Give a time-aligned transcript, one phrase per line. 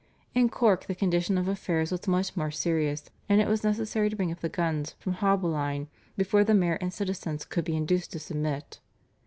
[0.33, 4.15] In Cork the condition of affairs was much more serious, and it was necessary to
[4.15, 8.19] bring up the guns from Haulbowline before the mayor and citizens could be induced to
[8.19, 8.79] submit.